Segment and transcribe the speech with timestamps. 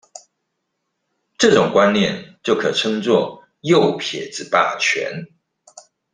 [1.37, 5.27] 這種觀念就可以稱作「右撇子霸權」